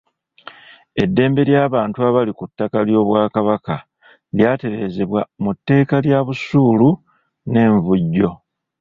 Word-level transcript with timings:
Eddembe 1.03 1.41
ly’abantu 1.49 1.97
abali 2.07 2.31
ku 2.39 2.43
ttaka 2.49 2.77
ly’Obwakabaka 2.87 3.75
lyatereezebwa 4.35 5.21
mu 5.43 5.51
tteeka 5.57 5.95
lya 6.05 6.19
busuulu 6.25 6.89
n’envujjo. 7.51 8.29